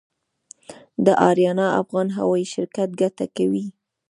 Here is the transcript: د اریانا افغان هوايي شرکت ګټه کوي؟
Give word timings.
د 1.05 1.07
اریانا 1.29 1.67
افغان 1.81 2.07
هوايي 2.17 2.45
شرکت 2.53 2.89
ګټه 3.01 3.25
کوي؟ 3.37 3.65